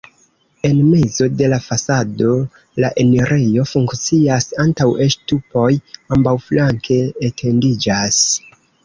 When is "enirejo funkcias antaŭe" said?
3.03-5.09